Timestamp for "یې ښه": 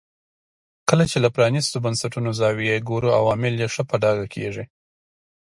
3.61-3.83